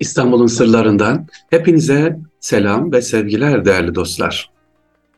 İstanbul'un 0.00 0.46
sırlarından 0.46 1.26
hepinize 1.50 2.18
selam 2.40 2.92
ve 2.92 3.02
sevgiler 3.02 3.64
değerli 3.64 3.94
dostlar. 3.94 4.50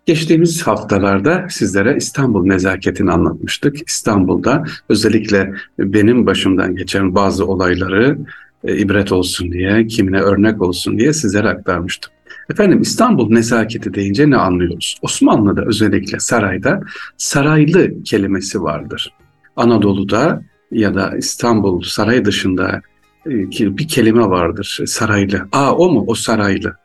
Geçtiğimiz 0.06 0.62
haftalarda 0.62 1.46
sizlere 1.50 1.96
İstanbul 1.96 2.46
nezaketini 2.46 3.12
anlatmıştık. 3.12 3.88
İstanbul'da 3.88 4.64
özellikle 4.88 5.52
benim 5.78 6.26
başımdan 6.26 6.76
geçen 6.76 7.14
bazı 7.14 7.46
olayları 7.46 8.18
e, 8.64 8.76
ibret 8.76 9.12
olsun 9.12 9.52
diye, 9.52 9.86
kimine 9.86 10.20
örnek 10.20 10.62
olsun 10.62 10.98
diye 10.98 11.12
sizlere 11.12 11.48
aktarmıştım. 11.48 12.12
Efendim 12.50 12.80
İstanbul 12.80 13.30
nezaketi 13.30 13.94
deyince 13.94 14.30
ne 14.30 14.36
anlıyoruz? 14.36 14.98
Osmanlı'da 15.02 15.64
özellikle 15.64 16.18
sarayda 16.18 16.80
saraylı 17.16 18.02
kelimesi 18.02 18.62
vardır. 18.62 19.12
Anadolu'da 19.56 20.42
ya 20.72 20.94
da 20.94 21.16
İstanbul 21.16 21.82
saray 21.82 22.24
dışında 22.24 22.80
bir 23.28 23.88
kelime 23.88 24.24
vardır 24.24 24.80
saraylı. 24.86 25.48
Aa 25.52 25.76
o 25.76 25.90
mu? 25.90 26.04
O 26.06 26.14
saraylı. 26.14 26.76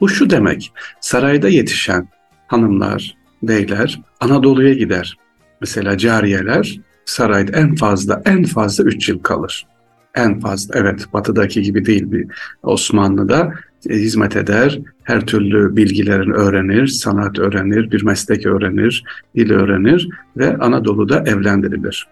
Bu 0.00 0.08
şu 0.08 0.30
demek. 0.30 0.72
Sarayda 1.00 1.48
yetişen 1.48 2.08
hanımlar, 2.46 3.16
beyler 3.42 4.00
Anadolu'ya 4.20 4.74
gider. 4.74 5.16
Mesela 5.60 5.98
cariyeler 5.98 6.80
sarayda 7.04 7.58
en 7.58 7.74
fazla 7.74 8.22
en 8.24 8.44
fazla 8.44 8.84
3 8.84 9.08
yıl 9.08 9.18
kalır. 9.18 9.66
En 10.14 10.40
fazla 10.40 10.78
evet 10.78 11.06
batıdaki 11.12 11.62
gibi 11.62 11.86
değil 11.86 12.12
bir 12.12 12.26
Osmanlı'da 12.62 13.54
e, 13.90 13.94
hizmet 13.94 14.36
eder, 14.36 14.80
her 15.02 15.26
türlü 15.26 15.76
bilgilerini 15.76 16.32
öğrenir, 16.32 16.86
sanat 16.86 17.38
öğrenir, 17.38 17.90
bir 17.90 18.04
meslek 18.04 18.46
öğrenir, 18.46 19.04
dil 19.36 19.50
öğrenir 19.50 20.08
ve 20.36 20.56
Anadolu'da 20.56 21.24
evlendirilir, 21.26 22.06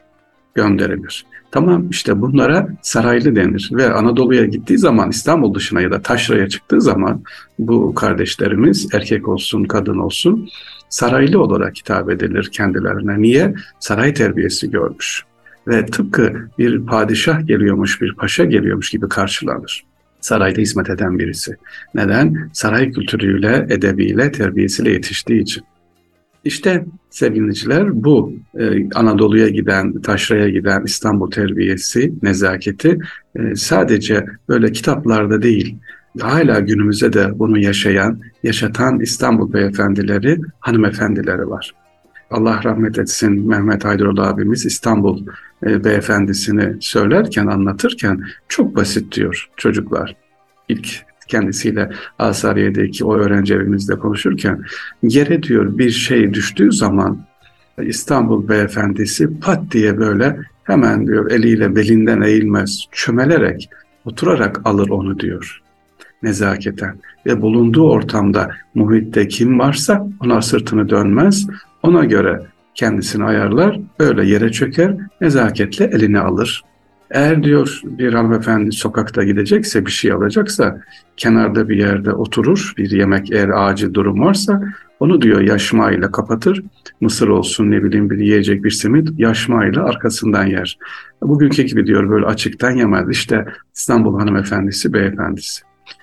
gönderilir. 0.54 1.26
Tamam 1.50 1.90
işte 1.90 2.20
bunlara 2.20 2.68
saraylı 2.82 3.36
denir 3.36 3.70
ve 3.72 3.92
Anadolu'ya 3.92 4.44
gittiği 4.44 4.78
zaman 4.78 5.10
İstanbul 5.10 5.54
dışına 5.54 5.80
ya 5.80 5.90
da 5.90 6.02
taşraya 6.02 6.48
çıktığı 6.48 6.80
zaman 6.80 7.22
bu 7.58 7.94
kardeşlerimiz 7.94 8.88
erkek 8.94 9.28
olsun 9.28 9.64
kadın 9.64 9.98
olsun 9.98 10.48
saraylı 10.88 11.42
olarak 11.42 11.76
hitap 11.76 12.10
edilir 12.10 12.50
kendilerine. 12.52 13.22
Niye? 13.22 13.54
Saray 13.78 14.14
terbiyesi 14.14 14.70
görmüş 14.70 15.24
ve 15.68 15.86
tıpkı 15.86 16.48
bir 16.58 16.86
padişah 16.86 17.46
geliyormuş, 17.46 18.00
bir 18.00 18.14
paşa 18.14 18.44
geliyormuş 18.44 18.90
gibi 18.90 19.08
karşılanır. 19.08 19.84
Sarayda 20.20 20.60
hizmet 20.60 20.90
eden 20.90 21.18
birisi. 21.18 21.56
Neden? 21.94 22.50
Saray 22.52 22.90
kültürüyle, 22.90 23.66
edebiyle, 23.70 24.32
terbiyesiyle 24.32 24.90
yetiştiği 24.90 25.42
için. 25.42 25.64
İşte 26.44 26.84
sevgiliciler 27.10 28.04
bu 28.04 28.32
e, 28.58 28.88
Anadolu'ya 28.94 29.48
giden, 29.48 30.00
taşraya 30.00 30.48
giden 30.48 30.84
İstanbul 30.84 31.30
terbiyesi, 31.30 32.12
nezaketi 32.22 32.98
e, 33.36 33.54
sadece 33.56 34.26
böyle 34.48 34.72
kitaplarda 34.72 35.42
değil, 35.42 35.76
hala 36.20 36.60
günümüzde 36.60 37.12
de 37.12 37.38
bunu 37.38 37.58
yaşayan, 37.58 38.20
yaşatan 38.42 39.00
İstanbul 39.00 39.52
beyefendileri, 39.52 40.38
hanımefendileri 40.60 41.50
var. 41.50 41.74
Allah 42.30 42.60
rahmet 42.64 42.98
etsin 42.98 43.48
Mehmet 43.48 43.86
Aydıroğlu 43.86 44.22
abimiz 44.22 44.66
İstanbul 44.66 45.26
e, 45.66 45.84
beyefendisini 45.84 46.76
söylerken, 46.80 47.46
anlatırken 47.46 48.24
çok 48.48 48.76
basit 48.76 49.14
diyor 49.14 49.48
çocuklar. 49.56 50.16
İlk 50.68 51.09
kendisiyle 51.30 51.90
Asariye'deki 52.18 53.04
o 53.04 53.16
öğrenci 53.16 53.54
evimizde 53.54 53.94
konuşurken 53.94 54.64
yere 55.02 55.42
diyor 55.42 55.78
bir 55.78 55.90
şey 55.90 56.34
düştüğü 56.34 56.72
zaman 56.72 57.18
İstanbul 57.82 58.48
beyefendisi 58.48 59.40
pat 59.40 59.60
diye 59.72 59.98
böyle 59.98 60.36
hemen 60.64 61.06
diyor 61.06 61.30
eliyle 61.30 61.76
belinden 61.76 62.20
eğilmez 62.20 62.86
çömelerek 62.92 63.70
oturarak 64.04 64.60
alır 64.64 64.88
onu 64.88 65.20
diyor 65.20 65.62
nezaketen. 66.22 66.96
Ve 67.26 67.42
bulunduğu 67.42 67.90
ortamda 67.90 68.50
muhitte 68.74 69.28
kim 69.28 69.58
varsa 69.58 70.08
ona 70.20 70.42
sırtını 70.42 70.88
dönmez 70.88 71.46
ona 71.82 72.04
göre 72.04 72.40
kendisini 72.74 73.24
ayarlar 73.24 73.80
öyle 73.98 74.26
yere 74.26 74.52
çöker 74.52 74.96
nezaketle 75.20 75.84
elini 75.84 76.20
alır 76.20 76.62
eğer 77.10 77.42
diyor 77.42 77.80
bir 77.84 78.14
hanımefendi 78.14 78.72
sokakta 78.72 79.24
gidecekse 79.24 79.86
bir 79.86 79.90
şey 79.90 80.12
alacaksa 80.12 80.80
kenarda 81.16 81.68
bir 81.68 81.76
yerde 81.76 82.12
oturur 82.12 82.72
bir 82.76 82.90
yemek 82.90 83.32
eğer 83.32 83.48
acil 83.48 83.94
durum 83.94 84.20
varsa 84.20 84.62
onu 85.00 85.22
diyor 85.22 85.40
yaşmayla 85.40 86.10
kapatır. 86.10 86.62
Mısır 87.00 87.28
olsun 87.28 87.70
ne 87.70 87.82
bileyim 87.84 88.10
bir 88.10 88.18
yiyecek 88.18 88.64
bir 88.64 88.70
simit 88.70 89.08
yaşmayla 89.18 89.84
arkasından 89.84 90.46
yer. 90.46 90.78
Bugünkü 91.22 91.62
gibi 91.62 91.86
diyor 91.86 92.10
böyle 92.10 92.26
açıktan 92.26 92.70
yemez. 92.70 93.10
İşte 93.10 93.44
İstanbul 93.74 94.18
hanımefendisi 94.18 94.92
beyefendisi. 94.92 95.62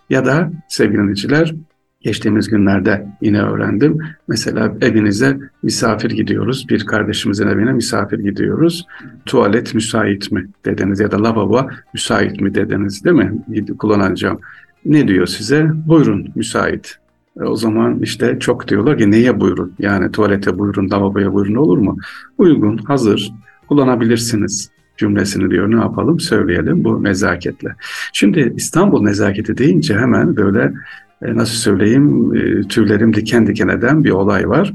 Ya 0.09 0.25
da 0.25 0.51
sevgili 0.67 0.97
dinleyiciler 0.97 1.53
Geçtiğimiz 2.01 2.49
günlerde 2.49 3.07
yine 3.21 3.41
öğrendim. 3.41 3.97
Mesela 4.27 4.75
evinize 4.81 5.37
misafir 5.63 6.09
gidiyoruz. 6.09 6.65
Bir 6.69 6.85
kardeşimizin 6.85 7.47
evine 7.47 7.73
misafir 7.73 8.19
gidiyoruz. 8.19 8.85
Tuvalet 9.25 9.73
müsait 9.73 10.31
mi 10.31 10.47
dediniz 10.65 10.99
ya 10.99 11.11
da 11.11 11.23
lavabo 11.23 11.69
müsait 11.93 12.41
mi 12.41 12.55
dediniz 12.55 13.03
değil 13.03 13.15
mi? 13.15 13.33
Kullanacağım. 13.79 14.39
Ne 14.85 15.07
diyor 15.07 15.27
size? 15.27 15.71
Buyurun 15.87 16.27
müsait. 16.35 16.97
E 17.39 17.43
o 17.43 17.55
zaman 17.55 17.99
işte 17.99 18.37
çok 18.39 18.67
diyorlar 18.67 18.97
ki 18.97 19.11
neye 19.11 19.39
buyurun? 19.39 19.73
Yani 19.79 20.11
tuvalete 20.11 20.59
buyurun, 20.59 20.89
lavaboya 20.89 21.33
buyurun 21.33 21.55
olur 21.55 21.77
mu? 21.77 21.97
Uygun, 22.37 22.77
hazır, 22.77 23.31
kullanabilirsiniz 23.67 24.69
cümlesini 24.97 25.51
diyor 25.51 25.71
ne 25.71 25.75
yapalım 25.75 26.19
söyleyelim 26.19 26.83
bu 26.83 27.03
nezaketle. 27.03 27.75
Şimdi 28.13 28.53
İstanbul 28.55 29.03
nezaketi 29.03 29.57
deyince 29.57 29.97
hemen 29.97 30.35
böyle 30.35 30.73
nasıl 31.21 31.55
söyleyeyim 31.55 32.35
e, 32.35 32.67
tüylerim 32.67 33.13
diken 33.13 33.47
diken 33.47 33.67
eden 33.67 34.03
bir 34.03 34.11
olay 34.11 34.49
var. 34.49 34.73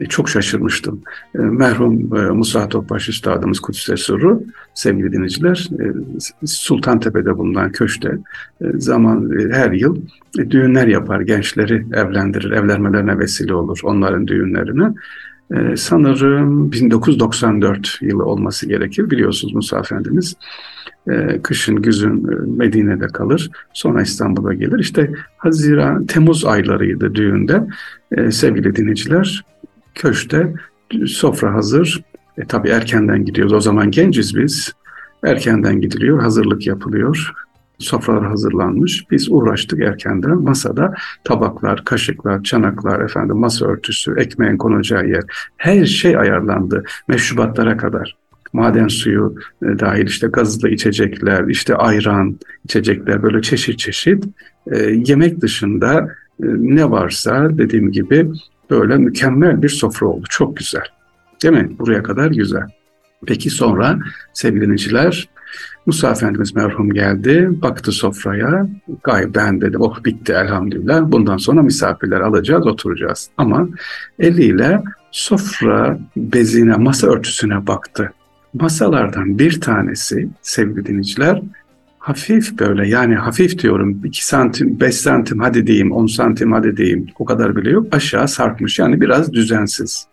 E, 0.00 0.06
çok 0.06 0.28
şaşırmıştım. 0.28 1.02
Merhum 1.34 2.08
Musa 2.36 2.68
Topbaş 2.68 3.08
Üstadımız 3.08 3.60
Kudüs'e 3.60 3.96
Sırrı, 3.96 4.40
sevgili 4.74 5.12
dinleyiciler, 5.12 5.68
Sultantepe'de 6.46 7.38
bulunan 7.38 7.72
köşte 7.72 8.18
zaman 8.74 9.32
her 9.52 9.72
yıl 9.72 9.96
düğünler 10.50 10.86
yapar, 10.86 11.20
gençleri 11.20 11.86
evlendirir, 11.92 12.50
evlenmelerine 12.50 13.18
vesile 13.18 13.54
olur 13.54 13.80
onların 13.82 14.26
düğünlerine. 14.26 14.92
Sanırım 15.76 16.72
1994 16.72 17.98
yılı 18.00 18.24
olması 18.24 18.68
gerekir. 18.68 19.10
Biliyorsunuz 19.10 19.54
Musa 19.54 19.78
Efendimiz 19.78 20.34
e, 21.08 21.42
kışın, 21.42 21.82
güzün 21.82 22.28
e, 22.28 22.56
Medine'de 22.56 23.06
kalır. 23.06 23.50
Sonra 23.72 24.02
İstanbul'a 24.02 24.54
gelir. 24.54 24.78
İşte 24.78 25.12
Haziran, 25.36 26.06
Temmuz 26.06 26.44
aylarıydı 26.44 27.14
düğünde. 27.14 27.62
E, 28.12 28.30
sevgili 28.30 28.76
dinleyiciler, 28.76 29.44
köşte 29.94 30.54
sofra 31.06 31.54
hazır. 31.54 32.02
E, 32.38 32.44
tabii 32.44 32.68
erkenden 32.68 33.24
gidiyoruz. 33.24 33.52
O 33.52 33.60
zaman 33.60 33.90
genciz 33.90 34.36
biz. 34.36 34.72
Erkenden 35.24 35.80
gidiliyor, 35.80 36.22
hazırlık 36.22 36.66
yapılıyor. 36.66 37.32
Sofralar 37.78 38.26
hazırlanmış. 38.26 39.10
Biz 39.10 39.28
uğraştık 39.30 39.80
erkenden. 39.80 40.42
Masada 40.42 40.94
tabaklar, 41.24 41.84
kaşıklar, 41.84 42.42
çanaklar, 42.42 43.00
efendim 43.00 43.36
masa 43.36 43.66
örtüsü, 43.66 44.14
ekmeğin 44.18 44.56
konacağı 44.56 45.08
yer. 45.08 45.22
Her 45.56 45.84
şey 45.84 46.16
ayarlandı. 46.16 46.84
Meşrubatlara 47.08 47.76
kadar 47.76 48.16
maden 48.52 48.88
suyu 48.88 49.34
e, 49.62 49.78
dahil 49.78 50.06
işte 50.06 50.26
gazlı 50.26 50.68
içecekler, 50.68 51.44
işte 51.48 51.74
ayran 51.74 52.38
içecekler 52.64 53.22
böyle 53.22 53.42
çeşit 53.42 53.78
çeşit 53.78 54.24
e, 54.72 54.78
yemek 55.06 55.40
dışında 55.40 56.08
e, 56.42 56.46
ne 56.46 56.90
varsa 56.90 57.58
dediğim 57.58 57.92
gibi 57.92 58.28
böyle 58.70 58.96
mükemmel 58.96 59.62
bir 59.62 59.68
sofra 59.68 60.06
oldu. 60.06 60.26
Çok 60.30 60.56
güzel. 60.56 60.84
Değil 61.42 61.54
mi? 61.54 61.70
Buraya 61.78 62.02
kadar 62.02 62.30
güzel. 62.30 62.66
Peki 63.26 63.50
sonra 63.50 63.98
sevgili 64.32 64.60
dinleyiciler 64.60 65.28
Musa 65.86 66.10
Efendimiz 66.10 66.54
merhum 66.54 66.92
geldi, 66.92 67.48
baktı 67.62 67.92
sofraya. 67.92 68.68
Gayet 69.04 69.34
ben 69.34 69.60
dedim, 69.60 69.80
oh 69.80 70.04
bitti 70.04 70.32
elhamdülillah. 70.32 71.12
Bundan 71.12 71.36
sonra 71.36 71.62
misafirler 71.62 72.20
alacağız, 72.20 72.66
oturacağız. 72.66 73.30
Ama 73.36 73.68
eliyle 74.18 74.82
sofra 75.10 75.98
bezine, 76.16 76.76
masa 76.76 77.06
örtüsüne 77.06 77.66
baktı 77.66 78.12
masalardan 78.60 79.38
bir 79.38 79.60
tanesi 79.60 80.28
sevgili 80.42 80.86
dinleyiciler 80.86 81.42
hafif 81.98 82.58
böyle 82.58 82.88
yani 82.88 83.14
hafif 83.14 83.58
diyorum 83.58 84.00
2 84.04 84.26
santim 84.26 84.80
5 84.80 84.94
santim 84.94 85.38
hadi 85.38 85.66
diyeyim 85.66 85.92
10 85.92 86.06
santim 86.06 86.52
hadi 86.52 86.76
diyeyim 86.76 87.06
o 87.18 87.24
kadar 87.24 87.56
bile 87.56 87.70
yok 87.70 87.86
aşağı 87.92 88.28
sarkmış 88.28 88.78
yani 88.78 89.00
biraz 89.00 89.32
düzensiz. 89.32 90.06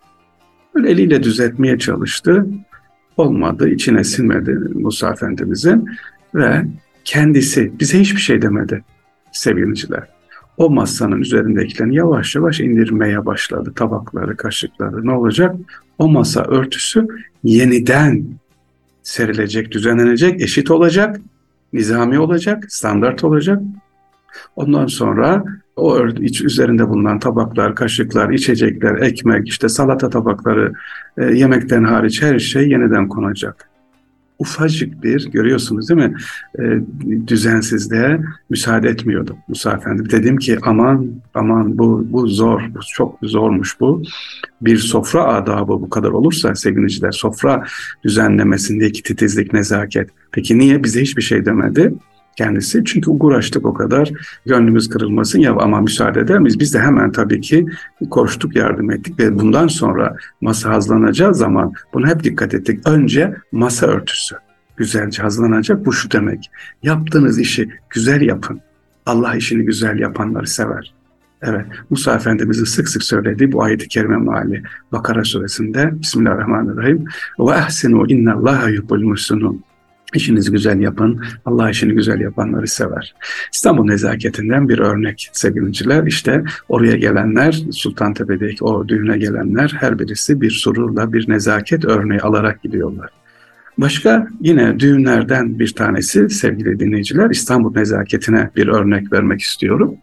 Böyle 0.75 0.92
eliyle 0.92 1.24
düzeltmeye 1.24 1.77
çalıştı. 1.77 2.47
Olmadı, 3.18 3.69
içine 3.69 4.03
sinmedi 4.03 4.51
Musa 4.74 5.12
Efendimizin 5.12 5.89
ve 6.36 6.65
kendisi 7.06 7.71
bize 7.80 8.00
hiçbir 8.00 8.21
şey 8.21 8.41
demedi 8.41 8.83
sevgiliciler. 9.31 10.14
O 10.57 10.69
masanın 10.69 11.22
üzerindekilerini 11.22 11.96
yavaş 11.96 12.36
yavaş 12.36 12.60
indirmeye 12.60 13.25
başladı. 13.25 13.74
Tabakları, 13.75 14.38
kaşıkları 14.38 15.06
ne 15.06 15.12
olacak? 15.12 15.56
O 15.98 16.07
masa 16.07 16.44
örtüsü 16.44 17.07
yeniden 17.44 18.25
serilecek, 19.04 19.72
düzenlenecek, 19.72 20.42
eşit 20.42 20.72
olacak, 20.72 21.22
nizami 21.74 22.19
olacak, 22.19 22.66
standart 22.68 23.24
olacak. 23.24 23.62
Ondan 24.56 24.88
sonra 24.88 25.44
o 25.75 26.07
iç 26.07 26.42
üzerinde 26.42 26.90
bulunan 26.90 27.19
tabaklar, 27.19 27.75
kaşıklar, 27.75 28.30
içecekler, 28.30 28.96
ekmek, 28.96 29.48
işte 29.48 29.69
salata 29.69 30.10
tabakları, 30.10 30.74
e, 31.18 31.25
yemekten 31.25 31.84
hariç 31.84 32.22
her 32.22 32.40
şey 32.40 32.69
yeniden 32.69 33.08
konacak 33.08 33.75
ufacık 34.40 35.04
bir 35.04 35.32
görüyorsunuz 35.32 35.90
değil 35.90 36.02
mi 36.02 36.16
e, 36.60 36.64
düzensizliğe 37.28 38.20
müsaade 38.50 38.90
etmiyordu 38.90 39.38
Musa 39.48 39.72
Efendi. 39.72 40.10
Dedim 40.10 40.38
ki 40.38 40.58
aman 40.62 41.08
aman 41.34 41.78
bu, 41.78 42.08
bu 42.10 42.28
zor, 42.28 42.62
bu 42.76 42.80
çok 42.94 43.20
zormuş 43.24 43.80
bu. 43.80 44.04
Bir 44.62 44.78
sofra 44.78 45.24
adabı 45.26 45.72
bu 45.72 45.90
kadar 45.90 46.10
olursa 46.10 46.56
sevgiliciler 46.56 47.12
sofra 47.12 47.64
düzenlemesindeki 48.04 49.04
titizlik, 49.04 49.54
nezaket. 49.54 50.10
Peki 50.32 50.58
niye 50.58 50.84
bize 50.84 51.02
hiçbir 51.02 51.22
şey 51.22 51.46
demedi? 51.46 51.94
Kendisi. 52.36 52.84
Çünkü 52.86 53.12
uğraştık 53.12 53.66
o 53.66 53.74
kadar. 53.74 54.12
Gönlümüz 54.46 54.90
kırılmasın 54.90 55.40
ya 55.40 55.54
ama 55.54 55.82
müsaade 55.82 56.20
eder 56.20 56.40
miyiz? 56.40 56.60
Biz 56.60 56.74
de 56.74 56.80
hemen 56.80 57.12
tabii 57.12 57.42
ki 57.42 57.66
koştuk, 58.10 58.56
yardım 58.56 58.92
ettik 58.92 59.20
ve 59.20 59.40
bundan 59.40 59.68
sonra 59.68 60.16
masa 60.42 60.70
hazlanacağı 60.70 61.36
zaman 61.36 61.74
buna 61.94 62.08
hep 62.08 62.24
dikkat 62.24 62.54
ettik. 62.54 62.88
Önce 62.88 63.36
masa 63.52 63.88
örtüsü 63.88 64.36
güzelce 64.78 65.22
hazırlanacak. 65.22 65.86
Bu 65.86 65.94
şu 65.94 66.12
demek. 66.12 66.52
Yaptığınız 66.84 67.40
işi 67.40 67.70
güzel 67.90 68.22
yapın. 68.22 68.62
Allah 69.06 69.36
işini 69.36 69.66
güzel 69.66 70.00
yapanları 70.00 70.48
sever. 70.48 70.94
Evet, 71.42 71.66
Musa 71.90 72.16
Efendimiz'in 72.16 72.64
sık 72.64 72.90
sık 72.90 73.04
söylediği 73.04 73.52
bu 73.52 73.64
ayet-i 73.64 73.88
kerime 73.88 74.18
meali 74.18 74.64
Bakara 74.92 75.24
suresinde 75.24 76.02
Bismillahirrahmanirrahim 76.02 77.06
ve 77.40 77.52
ehsinu 77.52 78.06
innallaha 78.08 78.70
yuhibbul 78.70 79.04
muhsinun 79.04 79.64
İşinizi 80.15 80.51
güzel 80.51 80.79
yapın. 80.79 81.23
Allah 81.45 81.69
işini 81.69 81.94
güzel 81.94 82.19
yapanları 82.19 82.67
sever. 82.67 83.15
İstanbul 83.53 83.85
nezaketinden 83.85 84.69
bir 84.69 84.79
örnek 84.79 85.29
sevgiliciler. 85.33 86.07
İşte 86.07 86.44
oraya 86.69 86.95
gelenler, 86.95 87.63
Sultantepe'deki 87.71 88.63
o 88.63 88.88
düğüne 88.88 89.17
gelenler 89.17 89.77
her 89.79 90.00
birisi 90.00 90.41
bir 90.41 90.51
sururla 90.51 91.13
bir 91.13 91.29
nezaket 91.29 91.85
örneği 91.85 92.21
alarak 92.21 92.63
gidiyorlar. 92.63 93.09
Başka 93.77 94.27
yine 94.41 94.79
düğünlerden 94.79 95.59
bir 95.59 95.73
tanesi 95.73 96.29
sevgili 96.29 96.79
dinleyiciler 96.79 97.29
İstanbul 97.29 97.75
nezaketine 97.75 98.50
bir 98.56 98.67
örnek 98.67 99.13
vermek 99.13 99.41
istiyorum. 99.41 99.95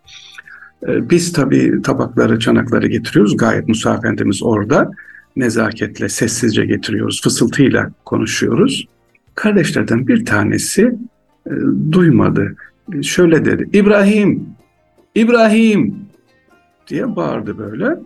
Ee, 0.89 1.11
biz 1.11 1.33
tabii 1.33 1.83
tabakları, 1.83 2.39
çanakları 2.39 2.87
getiriyoruz. 2.87 3.37
Gayet 3.37 3.69
Musa 3.69 4.01
orada 4.43 4.91
nezaketle, 5.37 6.09
sessizce 6.09 6.67
getiriyoruz. 6.67 7.23
Fısıltıyla 7.23 7.91
konuşuyoruz. 8.05 8.87
Kardeşlerden 9.35 10.07
bir 10.07 10.25
tanesi 10.25 10.95
e, 11.47 11.53
duymadı. 11.93 12.57
Şöyle 13.03 13.45
dedi. 13.45 13.69
İbrahim, 13.73 14.47
İbrahim 15.15 15.95
diye 16.89 17.17
bağırdı 17.17 17.59
böyle. 17.59 17.97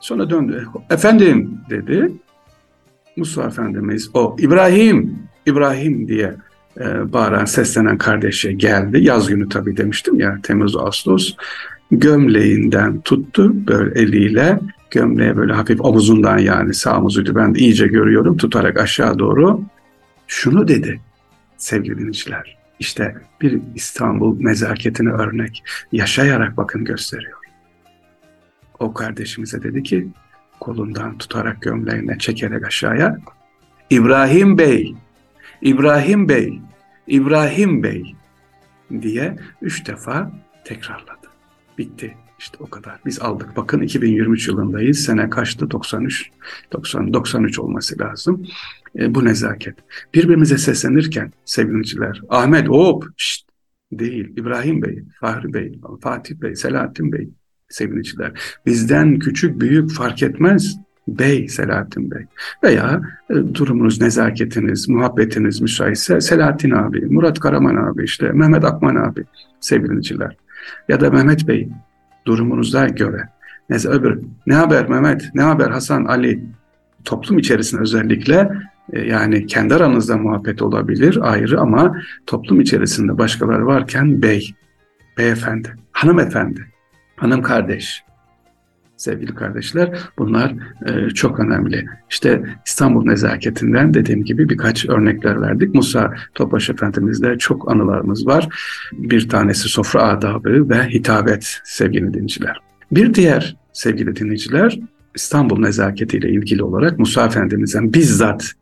Sonra 0.00 0.30
döndü. 0.30 0.66
Efendim 0.90 1.58
dedi. 1.70 2.12
Musa 3.16 3.44
Efendimiz 3.44 4.10
o 4.14 4.36
İbrahim, 4.38 5.18
İbrahim 5.46 6.08
diye 6.08 6.34
e, 6.80 7.12
bağıran, 7.12 7.44
seslenen 7.44 7.98
kardeşe 7.98 8.52
geldi. 8.52 8.98
Yaz 9.04 9.28
günü 9.28 9.48
tabii 9.48 9.76
demiştim 9.76 10.20
ya 10.20 10.38
Temmuz, 10.42 10.76
Ağustos. 10.76 11.36
Gömleğinden 11.90 13.00
tuttu 13.00 13.66
böyle 13.66 14.00
eliyle 14.00 14.60
gömleğe 14.90 15.36
böyle 15.36 15.52
hafif 15.52 15.80
omuzundan 15.80 16.38
yani 16.38 16.74
sağ 16.74 16.98
omuzuydu 16.98 17.34
ben 17.34 17.54
de 17.54 17.58
iyice 17.58 17.86
görüyorum 17.86 18.36
tutarak 18.36 18.80
aşağı 18.80 19.18
doğru 19.18 19.60
şunu 20.28 20.68
dedi 20.68 21.00
sevgili 21.56 21.98
dinleyiciler. 21.98 22.58
İşte 22.78 23.16
bir 23.40 23.60
İstanbul 23.74 24.40
nezaketini 24.40 25.10
örnek 25.10 25.64
yaşayarak 25.92 26.56
bakın 26.56 26.84
gösteriyor. 26.84 27.38
O 28.78 28.94
kardeşimize 28.94 29.62
dedi 29.62 29.82
ki 29.82 30.08
kolundan 30.60 31.18
tutarak 31.18 31.62
gömleğine 31.62 32.18
çekerek 32.18 32.66
aşağıya 32.66 33.18
İbrahim 33.90 34.58
Bey, 34.58 34.94
İbrahim 35.62 36.28
Bey, 36.28 36.60
İbrahim 37.06 37.82
Bey 37.82 38.14
diye 39.02 39.36
üç 39.62 39.86
defa 39.86 40.32
tekrarladı. 40.64 41.28
Bitti. 41.78 42.16
İşte 42.38 42.56
o 42.60 42.70
kadar. 42.70 43.00
Biz 43.06 43.20
aldık. 43.20 43.56
Bakın 43.56 43.80
2023 43.80 44.48
yılındayız. 44.48 44.98
Sene 44.98 45.30
kaçtı? 45.30 45.70
93. 45.70 46.30
90, 46.72 47.12
93 47.12 47.58
olması 47.58 47.98
lazım. 47.98 48.46
E, 48.98 49.14
bu 49.14 49.24
nezaket. 49.24 49.74
Birbirimize 50.14 50.58
seslenirken 50.58 51.32
sevgiliciler, 51.44 52.22
Ahmet 52.28 52.68
hop 52.68 53.04
şşt, 53.16 53.48
değil, 53.92 54.28
İbrahim 54.36 54.82
Bey, 54.82 55.04
Fahri 55.20 55.54
Bey, 55.54 55.80
Fatih 56.00 56.34
Bey, 56.34 56.56
Selahattin 56.56 57.12
Bey 57.12 57.28
sevgiliciler. 57.68 58.32
Bizden 58.66 59.18
küçük 59.18 59.60
büyük 59.60 59.92
fark 59.92 60.22
etmez. 60.22 60.76
Bey, 61.08 61.48
Selahattin 61.48 62.10
Bey 62.10 62.24
veya 62.62 63.00
e, 63.30 63.34
durumunuz, 63.54 64.00
nezaketiniz, 64.00 64.88
muhabbetiniz 64.88 65.60
müsaitse 65.60 66.20
Selahattin 66.20 66.70
abi, 66.70 67.06
Murat 67.06 67.40
Karaman 67.40 67.76
abi, 67.76 68.04
işte 68.04 68.32
Mehmet 68.32 68.64
Akman 68.64 68.96
abi 68.96 69.24
sevgiliciler 69.60 70.36
ya 70.88 71.00
da 71.00 71.10
Mehmet 71.10 71.48
Bey 71.48 71.68
durumunuza 72.28 72.88
göre. 72.88 73.28
Neyse 73.70 73.88
öbür 73.88 74.20
ne 74.46 74.54
haber 74.54 74.88
Mehmet, 74.88 75.30
ne 75.34 75.42
haber 75.42 75.70
Hasan, 75.70 76.04
Ali 76.04 76.44
toplum 77.04 77.38
içerisinde 77.38 77.80
özellikle 77.80 78.50
e, 78.92 79.00
yani 79.00 79.46
kendi 79.46 79.74
aranızda 79.74 80.16
muhabbet 80.16 80.62
olabilir 80.62 81.18
ayrı 81.22 81.60
ama 81.60 81.96
toplum 82.26 82.60
içerisinde 82.60 83.18
başkaları 83.18 83.66
varken 83.66 84.22
bey, 84.22 84.54
beyefendi, 85.18 85.74
hanımefendi, 85.92 86.66
hanım 87.16 87.42
kardeş, 87.42 88.02
sevgili 88.98 89.34
kardeşler 89.34 89.98
bunlar 90.18 90.54
e, 90.86 91.10
çok 91.10 91.40
önemli. 91.40 91.86
İşte 92.10 92.42
İstanbul 92.66 93.04
nezaketinden 93.04 93.94
dediğim 93.94 94.24
gibi 94.24 94.48
birkaç 94.48 94.88
örnekler 94.88 95.40
verdik. 95.40 95.74
Musa 95.74 96.14
Topaş 96.34 96.70
Efendimiz'de 96.70 97.38
çok 97.38 97.70
anılarımız 97.72 98.26
var. 98.26 98.48
Bir 98.92 99.28
tanesi 99.28 99.68
sofra 99.68 100.02
adabı 100.02 100.68
ve 100.68 100.88
hitabet 100.88 101.60
sevgili 101.64 102.14
dinleyiciler. 102.14 102.60
Bir 102.92 103.14
diğer 103.14 103.56
sevgili 103.72 104.16
dinleyiciler 104.16 104.78
İstanbul 105.14 105.60
nezaketiyle 105.60 106.30
ilgili 106.30 106.62
olarak 106.62 106.98
Musa 106.98 107.26
Efendimiz'den 107.26 107.94
bizzat 107.94 108.52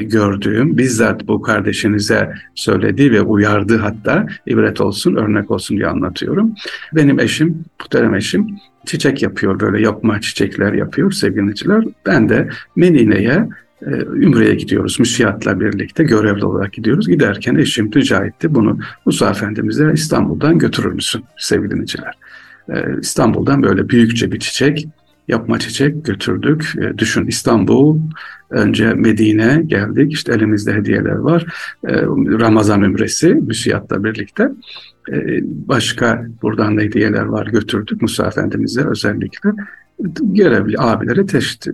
gördüğüm, 0.00 0.78
bizzat 0.78 1.28
bu 1.28 1.42
kardeşinize 1.42 2.32
söylediği 2.54 3.12
ve 3.12 3.20
uyardığı 3.20 3.78
hatta 3.78 4.26
ibret 4.46 4.80
olsun, 4.80 5.16
örnek 5.16 5.50
olsun 5.50 5.76
diye 5.76 5.86
anlatıyorum. 5.86 6.54
Benim 6.92 7.20
eşim, 7.20 7.64
muhterem 7.80 8.14
eşim 8.14 8.46
çiçek 8.86 9.22
yapıyor, 9.22 9.60
böyle 9.60 9.82
yapma 9.82 10.20
çiçekler 10.20 10.72
yapıyor 10.72 11.12
sevgiliciler. 11.12 11.84
Ben 12.06 12.28
de 12.28 12.48
Medine'ye 12.76 13.48
e, 13.86 13.90
Ümre'ye 14.00 14.54
gidiyoruz 14.54 15.00
müsiyatla 15.00 15.60
birlikte 15.60 16.04
görevli 16.04 16.44
olarak 16.44 16.72
gidiyoruz. 16.72 17.08
Giderken 17.08 17.54
eşim 17.54 17.92
rica 17.92 18.24
etti 18.24 18.54
bunu 18.54 18.78
Musa 19.06 19.30
Efendimiz'e 19.30 19.92
İstanbul'dan 19.92 20.58
götürür 20.58 20.92
müsün 20.92 21.24
sevgili 21.38 21.70
dinleyiciler? 21.70 22.14
E, 22.68 22.84
İstanbul'dan 23.00 23.62
böyle 23.62 23.88
büyükçe 23.88 24.32
bir 24.32 24.38
çiçek 24.38 24.88
yapma 25.30 25.58
çiçek 25.58 26.04
götürdük. 26.04 26.74
E, 26.78 26.98
düşün 26.98 27.26
İstanbul, 27.26 27.98
önce 28.50 28.94
Medine 28.94 29.62
geldik. 29.66 30.12
İşte 30.12 30.32
elimizde 30.32 30.74
hediyeler 30.74 31.16
var. 31.16 31.46
E, 31.88 32.02
Ramazan 32.40 32.82
ümresi 32.82 33.34
müsiyatla 33.34 34.04
birlikte. 34.04 34.50
E, 35.12 35.16
başka 35.44 36.26
buradan 36.42 36.76
da 36.76 36.80
hediyeler 36.80 37.24
var 37.24 37.46
götürdük 37.46 38.02
Musa 38.02 38.26
Efendimiz'e 38.26 38.88
özellikle. 38.88 39.50
Görevli 40.20 40.78
abilere 40.78 41.26
test, 41.26 41.68
e, 41.68 41.72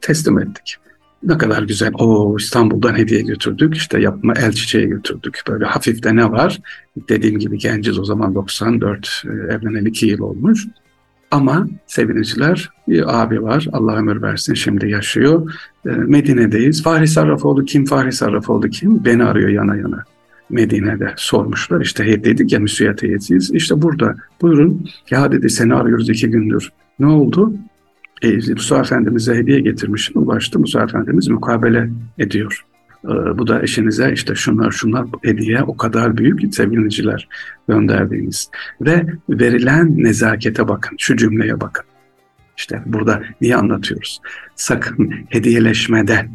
teslim 0.00 0.38
ettik. 0.38 0.76
Ne 1.22 1.38
kadar 1.38 1.62
güzel. 1.62 1.92
O 1.94 2.36
İstanbul'dan 2.38 2.98
hediye 2.98 3.22
götürdük. 3.22 3.76
İşte 3.76 4.00
yapma 4.00 4.34
el 4.34 4.52
çiçeği 4.52 4.88
götürdük. 4.88 5.40
Böyle 5.48 5.64
hafifte 5.64 6.16
ne 6.16 6.30
var? 6.30 6.58
Dediğim 7.08 7.38
gibi 7.38 7.58
genciz 7.58 7.98
o 7.98 8.04
zaman 8.04 8.34
94 8.34 9.22
e, 9.24 9.54
evleneli 9.54 9.88
2 9.88 10.06
yıl 10.06 10.20
olmuş. 10.20 10.66
Ama 11.32 11.66
sevgiliciler 11.86 12.70
abi 13.06 13.42
var 13.42 13.66
Allah 13.72 13.96
ömür 13.96 14.22
versin 14.22 14.54
şimdi 14.54 14.90
yaşıyor. 14.90 15.54
Ee, 15.86 15.90
Medine'deyiz. 15.90 16.82
Fahri 16.82 17.08
Sarrafoğlu 17.08 17.64
kim? 17.64 17.84
Fahri 17.84 18.12
Sarrafoğlu 18.12 18.68
kim? 18.68 19.04
Beni 19.04 19.24
arıyor 19.24 19.48
yana 19.48 19.76
yana. 19.76 20.04
Medine'de 20.50 21.12
sormuşlar. 21.16 21.80
İşte 21.80 22.04
heyet 22.04 22.24
dedik 22.24 22.52
ya 22.52 22.60
müsiyat 22.60 23.02
heyetiyiz. 23.02 23.54
İşte 23.54 23.82
burada 23.82 24.14
buyurun. 24.42 24.86
Ya 25.10 25.32
dedi 25.32 25.50
seni 25.50 25.74
arıyoruz 25.74 26.10
iki 26.10 26.30
gündür. 26.30 26.72
Ne 26.98 27.06
oldu? 27.06 27.54
E, 28.22 28.36
Musa 28.36 28.80
Efendimiz'e 28.80 29.34
hediye 29.34 29.60
getirmişim. 29.60 30.22
Ulaştı 30.22 30.58
Musa 30.58 30.82
Efendimiz 30.82 31.28
mukabele 31.28 31.90
ediyor. 32.18 32.64
Ee, 33.04 33.38
bu 33.38 33.46
da 33.46 33.62
eşinize 33.62 34.12
işte 34.12 34.34
şunlar 34.34 34.70
şunlar 34.70 35.06
hediye 35.22 35.62
o 35.62 35.76
kadar 35.76 36.16
büyük 36.16 36.54
sevgiliciler 36.54 37.28
gönderdiğiniz. 37.68 38.50
Ve 38.80 39.06
verilen 39.28 40.04
nezakete 40.04 40.68
bakın, 40.68 40.96
şu 40.98 41.16
cümleye 41.16 41.60
bakın. 41.60 41.84
İşte 42.56 42.82
burada 42.86 43.22
niye 43.40 43.56
anlatıyoruz? 43.56 44.20
Sakın 44.56 45.14
hediyeleşmede 45.28 46.28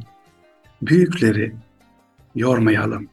büyükleri 0.82 1.54
yormayalım. 2.36 3.08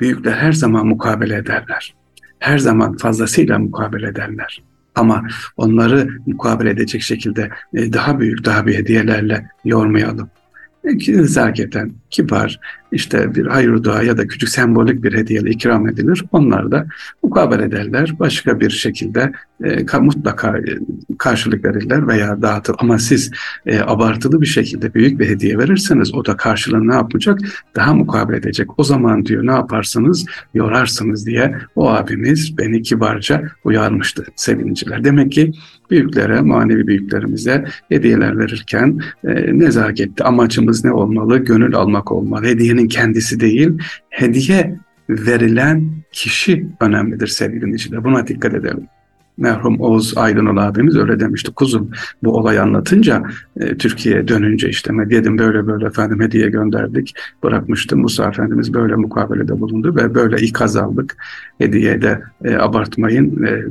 Büyükler 0.00 0.32
her 0.32 0.52
zaman 0.52 0.86
mukabele 0.86 1.36
ederler. 1.36 1.94
her 2.38 2.58
zaman 2.58 2.96
fazlasıyla 2.96 3.58
mukabele 3.58 4.08
ederler. 4.08 4.62
Ama 4.94 5.28
onları 5.56 6.08
mukabele 6.26 6.70
edecek 6.70 7.02
şekilde 7.02 7.50
e, 7.74 7.92
daha 7.92 8.20
büyük, 8.20 8.44
daha 8.44 8.66
bir 8.66 8.74
hediyelerle 8.74 9.50
yormayalım 9.64 10.30
nezaketen, 10.84 11.92
kibar, 12.10 12.60
işte 12.92 13.34
bir 13.34 13.46
hayır 13.46 13.84
dua 13.84 14.02
ya 14.02 14.18
da 14.18 14.26
küçük 14.26 14.48
sembolik 14.48 15.02
bir 15.02 15.12
hediyeyle 15.12 15.50
ikram 15.50 15.88
edilir. 15.88 16.24
Onlar 16.32 16.70
da 16.70 16.86
mukabele 17.22 17.64
ederler. 17.64 18.14
Başka 18.18 18.60
bir 18.60 18.70
şekilde 18.70 19.32
e, 19.64 19.98
mutlaka 20.00 20.58
e, 20.58 20.62
karşılık 21.18 21.64
verirler 21.64 22.08
veya 22.08 22.42
dağıtır. 22.42 22.76
Ama 22.78 22.98
siz 22.98 23.30
e, 23.66 23.80
abartılı 23.80 24.40
bir 24.40 24.46
şekilde 24.46 24.94
büyük 24.94 25.20
bir 25.20 25.28
hediye 25.28 25.58
verirseniz 25.58 26.14
o 26.14 26.24
da 26.24 26.36
karşılığını 26.36 26.88
ne 26.88 26.94
yapacak? 26.94 27.38
Daha 27.76 27.94
mukabele 27.94 28.36
edecek. 28.36 28.78
O 28.78 28.84
zaman 28.84 29.26
diyor 29.26 29.46
ne 29.46 29.52
yaparsınız? 29.52 30.26
Yorarsınız 30.54 31.26
diye 31.26 31.56
o 31.76 31.90
abimiz 31.90 32.58
beni 32.58 32.82
kibarca 32.82 33.42
uyarmıştı 33.64 34.24
sevgiliciler. 34.36 35.04
Demek 35.04 35.32
ki 35.32 35.52
büyüklere, 35.90 36.40
manevi 36.40 36.86
büyüklerimize 36.86 37.64
hediyeler 37.88 38.38
verirken 38.38 39.00
e, 39.24 39.58
nezaketli 39.58 40.24
amacımız 40.24 40.84
ne 40.84 40.92
olmalı? 40.92 41.38
Gönül 41.38 41.74
almak 41.74 42.12
olmalı. 42.12 42.46
Hediyenin 42.46 42.88
kendisi 42.88 43.40
değil, 43.40 43.78
hediye 44.10 44.76
verilen 45.08 45.90
kişi 46.12 46.66
önemlidir 46.80 47.26
sevgili 47.26 47.60
dinleyiciler. 47.60 48.04
Buna 48.04 48.26
dikkat 48.26 48.54
edelim 48.54 48.86
merhum 49.40 49.80
Oğuz 49.80 50.18
Aydınol 50.18 50.56
abimiz 50.56 50.96
öyle 50.96 51.20
demişti. 51.20 51.52
Kuzum 51.52 51.90
bu 52.22 52.36
olayı 52.36 52.62
anlatınca 52.62 53.22
e, 53.60 53.76
Türkiye'ye 53.76 54.28
dönünce 54.28 54.68
işte 54.68 54.92
dedim 55.10 55.38
böyle 55.38 55.66
böyle 55.66 55.86
efendim 55.86 56.20
hediye 56.20 56.50
gönderdik. 56.50 57.14
Bırakmıştı 57.42 57.96
Musa 57.96 58.28
Efendimiz 58.28 58.74
böyle 58.74 58.94
mukabelede 58.94 59.60
bulundu 59.60 59.96
ve 59.96 60.14
böyle 60.14 60.36
ikaz 60.36 60.76
aldık. 60.76 61.16
Hediye 61.58 62.02
de 62.02 62.22
e, 62.44 62.56
abartmayın. 62.56 63.44
E, 63.44 63.64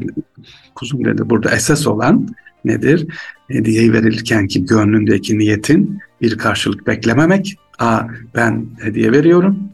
kuzum 0.75 1.05
dedi 1.05 1.29
burada 1.29 1.51
esas 1.51 1.87
olan 1.87 2.27
nedir? 2.65 3.07
Hediyeyi 3.47 3.93
verirken 3.93 4.47
ki 4.47 4.65
gönlündeki 4.65 5.37
niyetin 5.37 5.99
bir 6.21 6.37
karşılık 6.37 6.87
beklememek. 6.87 7.55
Aa 7.79 8.01
ben 8.35 8.65
hediye 8.81 9.11
veriyorum 9.11 9.69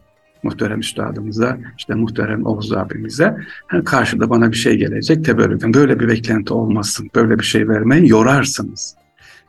muhterem 0.46 0.80
üstadımıza, 0.80 1.58
işte 1.78 1.94
muhterem 1.94 2.46
Oğuz 2.46 2.74
abimize 2.74 3.38
karşıda 3.86 4.30
bana 4.30 4.52
bir 4.52 4.58
şey 4.58 4.78
gelecek 4.78 5.25
teberrüken 5.25 5.74
böyle 5.74 6.00
bir 6.00 6.08
beklenti 6.08 6.54
olmasın, 6.54 7.10
böyle 7.16 7.40
bir 7.40 7.44
şey 7.44 7.70
vermeyin, 7.70 8.06
yorarsınız. 8.06 8.96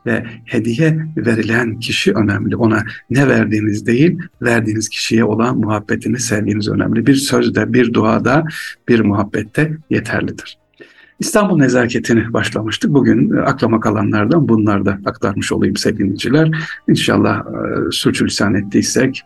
Ve 0.05 0.23
hediye 0.45 1.07
verilen 1.17 1.79
kişi 1.79 2.13
önemli. 2.13 2.55
Ona 2.55 2.83
ne 3.09 3.27
verdiğiniz 3.27 3.85
değil, 3.85 4.19
verdiğiniz 4.41 4.89
kişiye 4.89 5.23
olan 5.23 5.57
muhabbetini, 5.57 6.19
sevginiz 6.19 6.69
önemli. 6.69 7.05
Bir 7.07 7.15
sözde, 7.15 7.73
bir 7.73 7.93
duada, 7.93 8.45
bir 8.87 8.99
muhabbette 8.99 9.77
yeterlidir. 9.89 10.57
İstanbul 11.19 11.57
nezaketini 11.57 12.33
başlamıştık. 12.33 12.93
Bugün 12.93 13.31
aklama 13.31 13.79
kalanlardan 13.79 14.49
bunları 14.49 14.85
da 14.85 14.99
aktarmış 15.05 15.51
olayım 15.51 15.75
sevgili 15.75 16.51
İnşallah 16.87 17.39
e, 17.39 17.91
sürçülisan 17.91 18.55
ettiysek, 18.55 19.23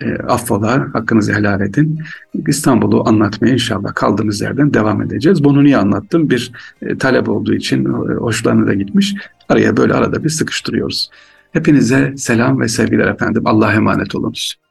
e, 0.00 0.14
affola, 0.16 0.88
hakkınızı 0.92 1.32
helal 1.32 1.60
edin. 1.60 2.00
İstanbul'u 2.46 3.08
anlatmaya 3.08 3.52
inşallah 3.52 3.94
kaldığımız 3.94 4.40
yerden 4.40 4.74
devam 4.74 5.02
edeceğiz. 5.02 5.44
Bunu 5.44 5.64
niye 5.64 5.76
anlattım? 5.76 6.30
Bir 6.30 6.52
e, 6.82 6.98
talep 6.98 7.28
olduğu 7.28 7.54
için 7.54 7.84
e, 7.84 7.88
hoşlarına 8.14 8.66
da 8.66 8.74
gitmiş. 8.74 9.14
Araya 9.48 9.76
böyle 9.76 9.94
arada 9.94 10.24
bir 10.24 10.28
sıkıştırıyoruz. 10.28 11.10
Hepinize 11.52 12.14
selam 12.16 12.60
ve 12.60 12.68
sevgiler 12.68 13.06
efendim. 13.06 13.42
Allah'a 13.46 13.72
emanet 13.72 14.14
olunuz. 14.14 14.65